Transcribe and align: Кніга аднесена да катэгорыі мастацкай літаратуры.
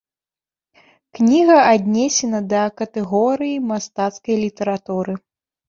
Кніга 1.17 1.57
аднесена 1.73 2.39
да 2.55 2.63
катэгорыі 2.81 3.63
мастацкай 3.69 4.35
літаратуры. 4.43 5.13